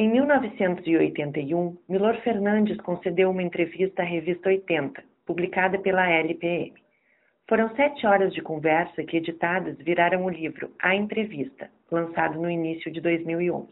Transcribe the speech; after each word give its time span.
Em 0.00 0.08
1981, 0.08 1.76
Milor 1.86 2.16
Fernandes 2.22 2.80
concedeu 2.80 3.28
uma 3.28 3.42
entrevista 3.42 4.00
à 4.00 4.04
revista 4.06 4.48
80, 4.48 5.02
publicada 5.26 5.78
pela 5.78 6.08
LPM. 6.08 6.72
Foram 7.46 7.68
sete 7.76 8.06
horas 8.06 8.32
de 8.32 8.40
conversa 8.40 9.04
que, 9.04 9.18
editadas, 9.18 9.76
viraram 9.76 10.24
o 10.24 10.30
livro 10.30 10.70
A 10.80 10.94
Entrevista, 10.94 11.68
lançado 11.92 12.40
no 12.40 12.48
início 12.48 12.90
de 12.90 12.98
2011. 12.98 13.68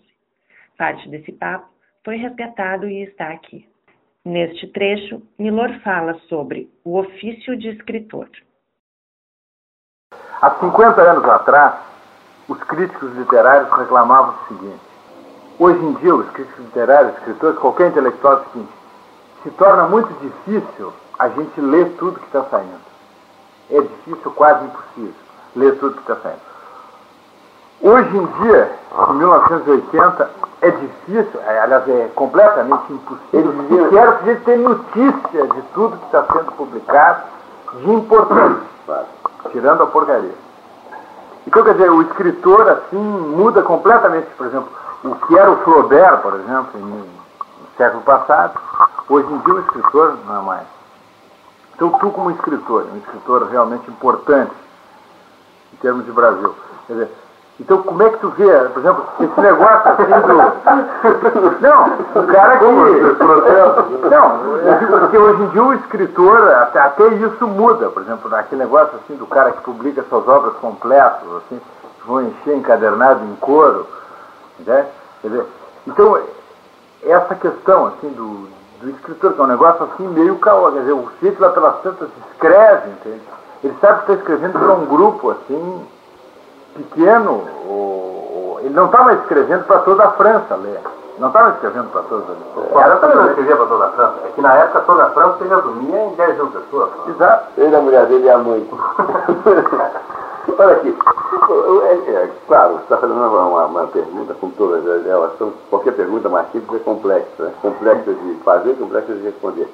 Parte 0.77 1.09
desse 1.09 1.33
papo 1.33 1.67
foi 2.05 2.17
resgatado 2.17 2.87
e 2.87 3.05
está 3.05 3.31
aqui. 3.31 3.67
Neste 4.23 4.67
trecho, 4.67 5.23
Milor 5.39 5.81
fala 5.81 6.13
sobre 6.29 6.71
o 6.85 6.99
ofício 6.99 7.57
de 7.57 7.71
escritor. 7.71 8.29
Há 10.43 10.51
50 10.61 11.01
anos 11.01 11.25
atrás, 11.25 11.75
os 12.47 12.63
críticos 12.65 13.17
literários 13.17 13.71
reclamavam 13.71 14.35
o 14.35 14.49
seguinte: 14.49 14.88
hoje 15.59 15.85
em 15.85 15.93
dia, 15.95 16.15
os 16.15 16.29
críticos 16.31 16.65
literários, 16.65 17.17
escritores, 17.19 17.59
qualquer 17.59 17.89
intelectual, 17.89 18.35
é 18.35 18.37
o 18.37 18.45
seguinte, 18.53 18.73
se 19.43 19.51
torna 19.51 19.85
muito 19.85 20.13
difícil 20.21 20.93
a 21.19 21.29
gente 21.29 21.61
ler 21.61 21.97
tudo 21.99 22.21
que 22.21 22.27
está 22.27 22.45
saindo. 22.45 22.89
É 23.71 23.81
difícil, 23.81 24.31
quase 24.33 24.65
impossível, 24.65 25.15
ler 25.57 25.79
tudo 25.79 25.95
que 25.95 26.01
está 26.01 26.17
saindo. 26.17 26.49
Hoje 27.81 28.17
em 28.17 28.27
dia, 28.43 28.73
em 29.09 29.15
1980, 29.15 30.31
é 30.63 30.71
difícil, 30.71 31.41
é, 31.47 31.61
aliás, 31.61 31.89
é 31.89 32.11
completamente 32.15 32.93
impossível 32.93 33.55
sequer 33.69 34.09
a 34.09 34.23
gente 34.25 34.45
ter 34.45 34.59
notícia 34.59 35.47
de 35.47 35.63
tudo 35.75 35.97
que 35.97 36.07
está 36.07 36.25
sendo 36.25 36.53
publicado 36.53 37.23
de 37.75 37.91
importante, 37.93 38.63
tirando 39.53 39.83
a 39.83 39.87
porcaria. 39.87 40.35
Então, 41.47 41.63
quer 41.63 41.75
dizer, 41.75 41.91
o 41.91 42.03
escritor, 42.03 42.69
assim, 42.69 42.97
muda 42.97 43.63
completamente, 43.63 44.27
por 44.37 44.47
exemplo, 44.47 44.69
o 45.05 45.15
que 45.15 45.39
era 45.39 45.51
o 45.51 45.57
Flaubert, 45.59 46.19
por 46.19 46.35
exemplo, 46.35 46.81
no 46.81 47.07
século 47.77 48.03
passado, 48.03 48.59
hoje 49.09 49.33
em 49.33 49.39
dia 49.39 49.55
o 49.55 49.61
escritor 49.61 50.17
não 50.27 50.37
é 50.37 50.43
mais. 50.43 50.67
Então, 51.75 51.91
tu 51.91 52.11
como 52.11 52.31
escritor, 52.31 52.87
um 52.93 52.97
escritor 52.99 53.47
realmente 53.49 53.89
importante 53.91 54.53
em 55.73 55.77
termos 55.77 56.05
de 56.05 56.11
Brasil, 56.11 56.55
quer 56.87 56.93
dizer, 56.95 57.11
então, 57.61 57.83
como 57.83 58.01
é 58.05 58.11
que 58.11 58.19
tu 58.19 58.29
vê, 58.31 58.47
por 58.69 58.79
exemplo, 58.79 59.05
esse 59.19 59.41
negócio 59.41 59.91
assim 59.91 60.05
do. 60.05 61.59
Não, 61.61 61.87
o 62.15 62.27
cara 62.29 62.57
que. 62.57 62.65
Não, 64.09 64.99
porque 65.01 65.19
hoje 65.19 65.43
em 65.43 65.49
dia 65.49 65.65
o 65.65 65.75
escritor, 65.75 66.53
até, 66.53 66.79
até 66.79 67.09
isso 67.09 67.49
muda. 67.49 67.89
Por 67.89 68.03
exemplo, 68.03 68.33
aquele 68.33 68.63
negócio 68.63 68.95
assim 69.03 69.17
do 69.17 69.27
cara 69.27 69.51
que 69.51 69.61
publica 69.63 70.05
suas 70.09 70.29
obras 70.29 70.55
completas, 70.61 71.29
assim, 71.39 71.61
que 72.01 72.07
vão 72.07 72.23
encher 72.23 72.57
encadernado 72.57 73.25
em 73.25 73.35
couro. 73.37 73.89
Né? 74.67 74.87
Dizer, 75.23 75.47
então, 75.87 76.21
essa 77.03 77.35
questão 77.35 77.87
assim 77.87 78.09
do, 78.11 78.49
do 78.81 78.91
escritor, 78.91 79.33
que 79.33 79.41
é 79.41 79.45
um 79.45 79.49
negócio 79.49 79.85
assim 79.85 80.07
meio 80.09 80.37
caô, 80.39 80.71
quer 80.73 80.81
dizer, 80.81 80.93
o 80.93 81.09
sujeito 81.19 81.41
lá 81.41 81.51
pelas 81.51 81.81
tantas 81.83 82.09
escreve, 82.33 82.91
entende? 82.91 83.23
Ele 83.65 83.77
sabe 83.81 84.05
que 84.05 84.13
está 84.13 84.15
escrevendo 84.15 84.59
para 84.59 84.73
um 84.73 84.87
grupo 84.87 85.31
assim 85.31 85.87
pequeno, 86.77 87.33
o, 87.33 87.73
o, 87.73 88.59
ele 88.61 88.75
não 88.75 88.87
estava 88.87 89.15
escrevendo 89.15 89.65
para 89.65 89.79
toda 89.81 90.05
a 90.05 90.11
França 90.13 90.55
ler. 90.57 90.81
Não 91.19 91.29
estava 91.29 91.51
escrevendo 91.51 91.91
para 91.91 92.03
toda 92.03 92.23
a 92.23 92.37
França. 92.55 92.85
Ela 92.85 92.97
também 92.97 93.17
não 93.17 93.27
escrevia 93.27 93.57
para 93.57 93.67
toda 93.67 93.85
a 93.87 93.91
França. 93.91 94.15
É 94.25 94.29
que 94.29 94.41
na 94.41 94.55
época 94.55 94.81
toda 94.83 95.05
a 95.05 95.11
França 95.11 95.39
se 95.39 95.45
resumia 95.49 96.05
em 96.05 96.15
10 96.15 96.37
mil 96.37 96.47
pessoas. 96.47 96.91
Exato. 97.09 97.45
Ele, 97.57 97.75
a 97.75 97.81
mulher 97.81 98.07
dele 98.07 98.25
e 98.25 98.31
a 98.31 98.39
mãe. 98.39 98.71
Olha 100.61 100.75
aqui, 100.75 100.89
é, 100.89 102.11
é, 102.11 102.31
claro, 102.49 102.75
você 102.75 102.83
está 102.83 102.97
fazendo 102.97 103.17
uma, 103.17 103.67
uma, 103.67 103.87
pergunta 103.87 104.35
com 104.35 104.51
todas 104.51 105.07
elas, 105.07 105.39
são, 105.39 105.53
qualquer 105.71 105.95
pergunta 105.95 106.29
mais 106.29 106.51
simples 106.51 106.81
é 106.81 106.85
complexa, 106.85 107.45
né? 107.45 107.55
complexa 107.63 108.13
de 108.13 108.35
fazer, 108.43 108.75
complexa 108.75 109.15
de 109.15 109.23
responder. 109.23 109.69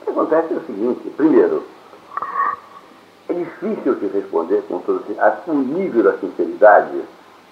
O 0.00 0.04
que 0.04 0.10
acontece 0.10 0.54
é 0.54 0.56
o 0.56 0.62
seguinte, 0.62 1.10
primeiro, 1.18 1.62
é 3.28 3.34
difícil 3.34 3.94
se 3.96 4.06
responder 4.06 4.62
com 4.68 4.78
todo 4.78 5.04
o 5.48 5.52
nível 5.52 6.02
da 6.02 6.16
sinceridade 6.16 7.02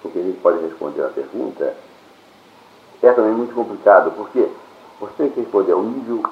com 0.01 0.09
que 0.09 0.17
a 0.17 0.23
gente 0.23 0.39
pode 0.39 0.59
responder 0.63 1.03
a 1.03 1.09
pergunta 1.09 1.75
é 3.03 3.11
também 3.11 3.31
muito 3.31 3.53
complicado, 3.53 4.11
porque 4.15 4.47
você 4.99 5.13
tem 5.17 5.29
que 5.29 5.41
responder 5.41 5.73
ao 5.73 5.83
nível 5.83 6.23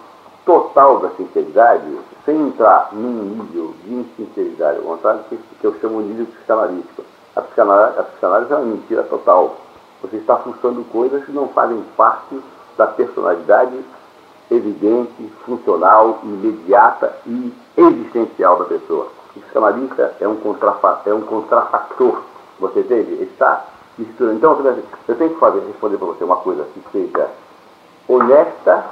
total 0.46 1.00
da 1.00 1.10
sinceridade 1.12 1.86
sem 2.26 2.40
entrar 2.48 2.90
num 2.92 3.24
nível 3.24 3.74
de 3.84 3.94
insinceridade, 3.94 4.78
ao 4.78 4.84
contrário 4.84 5.22
que, 5.30 5.38
que 5.38 5.66
eu 5.66 5.76
chamo 5.80 6.02
de 6.02 6.10
nível 6.10 6.28
psicanalítico. 6.28 7.04
A 7.36 7.42
psicanálise, 7.42 8.00
a 8.00 8.04
psicanálise 8.04 8.52
é 8.52 8.56
uma 8.56 8.66
mentira 8.66 9.04
total. 9.04 9.58
Você 10.02 10.18
está 10.18 10.38
funcionando 10.38 10.90
coisas 10.92 11.24
que 11.26 11.32
não 11.32 11.48
fazem 11.50 11.84
parte 11.96 12.40
da 12.78 12.88
personalidade 12.88 13.80
evidente, 14.52 15.32
funcional, 15.46 16.20
imediata 16.24 17.16
e 17.26 17.54
existencial 17.78 18.58
da 18.60 18.66
pessoa. 18.66 19.08
O 19.36 19.40
psicanalista 19.40 20.16
é 20.20 20.28
um, 20.28 20.38
contrafa 20.38 21.02
é 21.06 21.14
um 21.14 21.22
contrafator. 21.22 22.24
Você 22.60 22.80
entende? 22.80 23.12
Ele 23.14 23.24
está 23.32 23.66
misturando. 23.98 24.38
Então, 24.38 24.86
eu 25.08 25.16
tenho 25.16 25.30
que 25.34 25.40
fazer, 25.40 25.60
responder 25.60 25.98
para 25.98 26.08
você 26.08 26.24
uma 26.24 26.38
coisa 26.38 26.66
que 26.74 26.82
seja 26.92 27.30
honesta, 28.08 28.86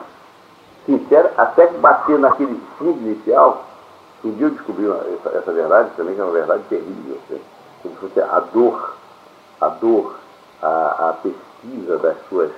sincera, 0.87 1.31
até 1.37 1.67
que 1.67 1.77
bater 1.77 2.17
naquele 2.17 2.59
fundo 2.79 2.97
inicial. 3.01 3.65
Um 4.23 4.31
dia 4.31 4.47
eu 4.47 4.51
descobri 4.51 4.89
essa, 4.89 5.37
essa 5.37 5.51
verdade 5.51 5.91
também, 5.95 6.15
que 6.15 6.21
é 6.21 6.23
uma 6.23 6.33
verdade 6.33 6.63
terrível. 6.69 7.19
Né? 7.29 7.37
Você, 8.01 8.19
a 8.19 8.39
dor, 8.39 8.95
a 9.61 9.67
dor, 9.67 10.15
a, 10.63 11.09
a 11.09 11.13
pesquisa 11.21 11.97
das 11.99 12.15
suas 12.27 12.51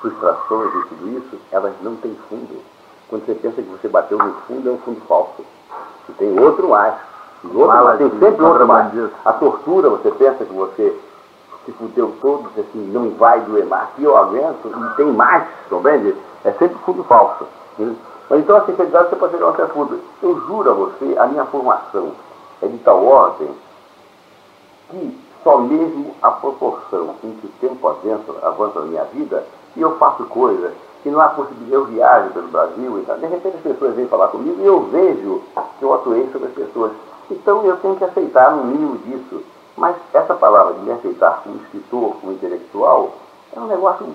frustrações 0.00 0.74
e 0.74 0.88
tudo 0.88 1.18
isso, 1.18 1.38
elas 1.52 1.72
não 1.82 1.94
têm 1.96 2.16
fundo. 2.28 2.60
Quando 3.08 3.26
você 3.26 3.34
pensa 3.34 3.62
que 3.62 3.68
você 3.68 3.86
bateu 3.86 4.18
no 4.18 4.32
fundo, 4.46 4.68
é 4.68 4.72
um 4.72 4.78
fundo 4.78 5.00
falso. 5.06 5.44
E 6.08 6.12
tem 6.14 6.38
outro 6.40 6.68
mais. 6.68 6.94
Outro, 7.44 7.98
tem 7.98 8.10
sempre 8.18 8.42
outro 8.42 8.66
mais. 8.66 8.92
A 9.24 9.32
tortura, 9.34 9.90
você 9.90 10.10
pensa 10.12 10.44
que 10.44 10.52
você 10.52 10.98
se 11.64 11.72
fudeu 11.72 12.14
todo, 12.20 12.50
assim, 12.58 12.90
não 12.92 13.10
vai 13.10 13.40
doer 13.40 13.66
mais, 13.66 13.84
aqui 13.84 14.04
eu 14.04 14.16
aguento, 14.16 14.66
e 14.66 14.96
tem 14.96 15.06
mais, 15.12 15.44
compreende? 15.68 16.14
É 16.44 16.52
sempre 16.52 16.76
fundo 16.84 17.04
falso. 17.04 17.46
Mas 17.78 18.40
então 18.40 18.56
a 18.56 18.64
sinceridade 18.66 19.10
você 19.10 19.16
pode 19.16 19.32
chegar 19.32 19.48
até 19.48 19.66
fundo. 19.66 20.00
Eu 20.22 20.40
juro 20.46 20.70
a 20.70 20.74
você, 20.74 21.18
a 21.18 21.26
minha 21.26 21.44
formação 21.46 22.12
é 22.62 22.66
de 22.66 22.78
tal 22.78 23.04
ordem 23.04 23.48
que 24.90 25.18
só 25.42 25.58
mesmo 25.58 26.14
a 26.22 26.30
proporção 26.30 27.14
em 27.22 27.32
que 27.32 27.46
o 27.46 27.50
tempo 27.60 27.86
avança, 27.86 28.32
avança 28.42 28.80
na 28.80 28.86
minha 28.86 29.04
vida, 29.04 29.44
e 29.76 29.80
eu 29.80 29.96
faço 29.96 30.24
coisas 30.24 30.72
que 31.02 31.10
não 31.10 31.20
há 31.20 31.28
possibilidade, 31.28 31.74
eu 31.74 31.84
viajo 31.84 32.30
pelo 32.30 32.48
Brasil, 32.48 32.98
e 32.98 33.20
de 33.20 33.26
repente 33.26 33.56
as 33.56 33.62
pessoas 33.62 33.94
vêm 33.94 34.06
falar 34.06 34.28
comigo 34.28 34.58
e 34.58 34.64
eu 34.64 34.80
vejo 34.84 35.42
que 35.78 35.84
eu 35.84 35.92
atuei 35.92 36.26
sobre 36.32 36.48
as 36.48 36.54
pessoas. 36.54 36.92
Então 37.30 37.62
eu 37.64 37.76
tenho 37.76 37.96
que 37.96 38.04
aceitar 38.04 38.52
no 38.52 38.64
mínimo 38.64 38.96
disso. 38.98 39.42
Mas 39.76 39.96
essa 40.12 40.34
palavra 40.34 40.74
de 40.74 40.80
me 40.80 40.92
aceitar 40.92 41.42
como 41.42 41.56
escritor, 41.56 42.16
como 42.20 42.32
intelectual, 42.32 43.14
é 43.54 43.60
um 43.60 43.66
negócio 43.66 44.06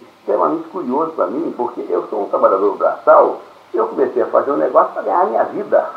extremamente 0.00 0.68
curioso 0.68 1.12
para 1.12 1.26
mim, 1.26 1.52
porque 1.56 1.84
eu 1.88 2.06
sou 2.08 2.24
um 2.24 2.28
trabalhador 2.28 2.76
braçal 2.76 3.40
e 3.72 3.76
eu 3.76 3.86
comecei 3.88 4.22
a 4.22 4.26
fazer 4.26 4.52
um 4.52 4.56
negócio 4.56 4.92
para 4.92 5.02
ganhar 5.02 5.26
minha 5.26 5.44
vida. 5.44 5.90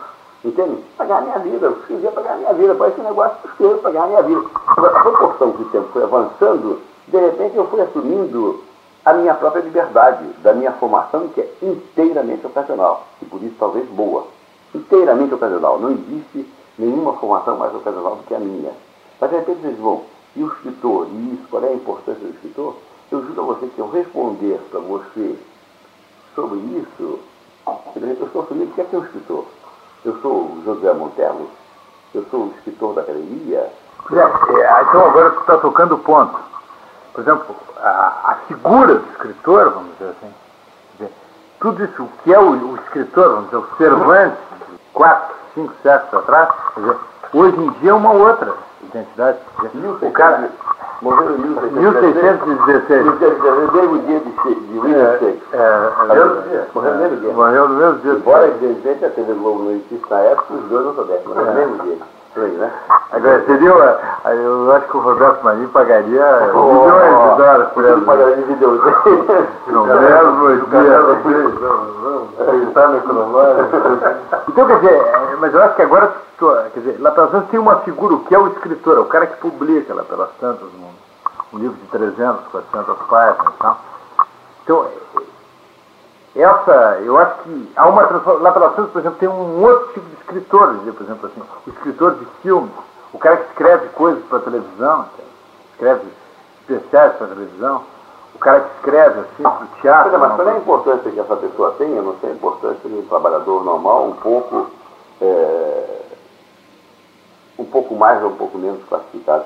Entende? 0.43 0.83
Para 0.95 1.05
ganhar 1.05 1.21
minha 1.21 1.39
vida. 1.39 1.65
Eu 1.67 1.71
escrevia 1.73 2.11
para 2.11 2.23
ganhar 2.23 2.37
minha 2.37 2.53
vida. 2.53 2.75
Para 2.75 2.87
esse 2.89 3.01
negócio 3.01 3.37
escrevo 3.45 3.79
para 3.79 3.91
ganhar 3.91 4.07
minha 4.07 4.21
vida. 4.23 4.41
A 4.67 4.99
proporção 5.01 5.51
que 5.53 5.61
o 5.61 5.69
tempo 5.69 5.89
foi 5.91 6.03
avançando, 6.03 6.81
de 7.07 7.17
repente 7.17 7.57
eu 7.57 7.67
fui 7.67 7.81
assumindo 7.81 8.63
a 9.05 9.13
minha 9.13 9.33
própria 9.33 9.61
liberdade, 9.61 10.25
da 10.43 10.53
minha 10.53 10.71
formação, 10.73 11.29
que 11.29 11.41
é 11.41 11.53
inteiramente 11.61 12.45
ocasional. 12.45 13.05
E 13.21 13.25
por 13.25 13.41
isso 13.41 13.55
talvez 13.57 13.87
boa 13.89 14.25
inteiramente 14.73 15.33
ocasional. 15.33 15.79
Não 15.79 15.91
existe 15.91 16.47
nenhuma 16.77 17.13
formação 17.13 17.57
mais 17.57 17.73
ocasional 17.73 18.16
do 18.16 18.23
que 18.23 18.35
a 18.35 18.39
minha. 18.39 18.71
Mas 19.19 19.30
de 19.30 19.35
repente 19.38 19.62
vocês 19.62 19.78
vão, 19.78 20.03
e 20.35 20.44
o 20.44 20.47
escritor, 20.47 21.07
e 21.12 21.34
isso, 21.34 21.47
qual 21.50 21.63
é 21.63 21.68
a 21.68 21.74
importância 21.74 22.22
do 22.22 22.34
escritor? 22.34 22.75
Eu 23.12 23.25
juro 23.25 23.41
a 23.41 23.46
você 23.46 23.68
que 23.68 23.79
eu 23.79 23.90
responder 23.90 24.59
para 24.70 24.79
você 24.79 25.35
sobre 26.35 26.59
isso, 26.59 27.20
eu 27.96 28.26
estou 28.26 28.41
assumindo 28.43 28.72
que 28.73 28.82
é 28.82 28.84
que 28.85 28.96
é 28.96 28.99
um 28.99 29.03
escritor. 29.03 29.46
Eu 30.05 30.17
sou 30.22 30.32
o 30.32 30.61
José 30.64 30.93
Montello, 30.93 31.49
eu 32.14 32.26
sou 32.32 32.46
o 32.46 32.53
escritor 32.58 32.93
da 32.93 33.02
academia. 33.02 33.59
É, 34.11 34.82
então 34.82 35.05
agora 35.05 35.29
você 35.32 35.40
está 35.41 35.58
tocando 35.58 35.96
o 35.96 35.99
ponto. 35.99 36.40
Por 37.14 37.22
exemplo, 37.22 37.55
a, 37.78 38.32
a, 38.32 38.35
figura 38.47 38.96
do 38.96 39.09
escritor, 39.11 39.72
vamos 39.72 39.91
dizer 39.97 40.11
assim, 40.11 40.34
tudo 41.59 41.84
isso, 41.84 42.03
o 42.03 42.09
que 42.23 42.34
é 42.34 42.40
o, 42.40 42.52
o 42.52 42.76
escritor, 42.78 43.29
vamos 43.29 43.46
dizer, 43.46 43.58
o 43.58 43.78
Cervantes, 43.78 44.40
quatro, 44.93 45.35
cinco 45.53 45.73
séculos 45.84 46.23
atrás, 46.23 46.49
dizer, 46.78 46.97
hoje 47.34 47.59
em 47.59 47.70
dia 47.81 47.91
é 47.91 47.93
uma 47.93 48.11
outra 48.11 48.53
identidade. 48.84 49.37
O 50.02 50.11
cara 50.11 50.49
morreu 51.02 51.35
em 51.35 51.40
1616. 51.40 53.05
1616, 53.05 53.72
mesmo 53.73 53.99
dia 53.99 54.20
de, 54.20 54.55
de 54.55 54.79
William 54.79 55.03
é, 55.03 55.20
Shakespeare. 55.20 55.40
É, 55.53 55.58
é, 55.58 56.66
morreu 56.73 56.96
no 56.96 56.97
mesmo 56.97 57.17
dia. 57.17 57.34
Morreu 57.34 57.70
no 57.70 57.76
mesmo 57.76 57.99
dia. 57.99 58.11
Embora, 58.14 58.47
evidentemente, 58.47 59.05
a 59.05 59.09
TV 59.09 59.34
Globo 59.34 59.64
não 59.64 59.72
existe 59.72 60.05
na 60.09 60.20
época, 60.20 60.53
os 60.53 60.64
dois 60.70 60.85
não 60.85 60.96
soubessem, 60.96 61.28
morreu 61.28 61.46
no 61.46 61.53
mesmo 61.53 61.84
dia. 61.84 61.97
né? 62.58 62.72
Agora, 63.11 63.43
seria, 63.46 63.70
eu 63.70 64.72
acho 64.73 64.87
que 64.87 64.97
o 64.97 64.99
Roberto 64.99 65.43
Marinho 65.43 65.70
pagaria 65.70 66.52
oh, 66.53 66.73
milhões 66.73 67.31
de 67.31 67.37
dólares 67.37 67.67
por 67.73 67.85
essa. 67.85 68.02
pagaria 68.02 68.35
de 68.35 68.43
videozinho. 68.43 69.26
No 69.67 69.85
mesmo 69.85 70.66
dia. 70.67 70.99
Está 72.67 72.87
no. 72.87 72.99
Então, 74.47 74.67
quer 74.67 74.76
dizer, 74.79 74.93
é, 74.93 75.28
mas 75.40 75.53
eu 75.53 75.64
acho 75.64 75.76
que 75.76 75.82
agora, 75.82 76.14
quer 76.74 76.80
dizer, 76.80 77.00
lá 77.00 77.12
pelas 77.12 77.32
tantas 77.32 77.50
tem 77.50 77.59
uma 77.59 77.78
figura, 77.78 78.16
o 78.16 78.26
que 78.26 78.36
é 78.36 78.40
o 78.40 78.47
escritor, 78.47 78.97
é 78.97 79.00
o 79.00 79.06
cara 79.06 79.28
que 79.28 79.38
publica 79.38 79.94
lá 79.94 80.03
pelas 80.03 80.30
tantas 80.40 80.68
um, 80.68 81.56
um 81.56 81.59
livro 81.59 81.78
de 81.78 81.88
300, 81.88 82.47
400 82.47 82.97
páginas 83.08 83.53
e 83.53 83.58
tal. 83.58 83.78
Então, 84.64 84.86
essa, 86.36 87.00
eu 87.03 87.18
acho 87.18 87.36
que 87.44 87.72
há 87.76 87.88
uma 87.88 88.06
transformação. 88.06 88.44
Lá 88.44 88.52
pelas 88.52 88.76
tantas, 88.76 88.91
por 88.91 89.00
exemplo, 89.00 89.18
tem 89.18 89.30
um 89.30 89.64
outro 89.64 89.94
tipo 89.94 90.06
de 90.08 90.16
escritor, 90.16 90.76
por 90.76 91.03
exemplo 91.03 91.26
assim, 91.28 91.44
o 91.66 91.70
escritor 91.70 92.16
de 92.16 92.26
filmes, 92.41 92.72
o 93.14 93.18
cara 93.18 93.38
que 93.38 93.50
escreve 93.50 93.88
coisas 93.90 94.24
para 94.26 94.40
televisão, 94.40 95.06
escreve 95.72 96.08
especiais 96.62 97.14
para 97.14 97.28
televisão, 97.28 97.84
o 98.36 98.40
cara 98.40 98.59
que 98.59 98.76
escreve 98.76 99.20
assim 99.22 99.44
para 99.44 99.64
o 99.64 99.82
teatro. 99.82 100.20
Mas 100.20 100.36
qual 100.36 100.47
é 100.47 100.52
a 100.52 100.58
importância 100.58 101.12
que 101.12 101.20
essa 101.20 101.36
pessoa 101.36 101.76
tem? 101.78 101.96
Eu 101.96 102.03
não 102.03 102.16
sei 102.20 102.30
a 102.30 102.34
importância 102.34 102.90
de 102.90 102.96
um 102.96 103.06
trabalhador 103.08 103.64
normal, 103.64 104.08
um 104.08 104.16
pouco, 104.16 104.68
é, 105.21 106.01
um 107.59 107.66
pouco 107.66 107.95
mais 107.95 108.23
ou 108.23 108.31
um 108.31 108.37
pouco 108.37 108.57
menos 108.57 108.83
classificado. 108.85 109.45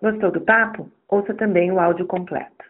Gostou 0.00 0.32
do 0.32 0.40
papo? 0.40 0.90
Ouça 1.08 1.34
também 1.34 1.70
o 1.70 1.78
áudio 1.78 2.06
completo. 2.06 2.61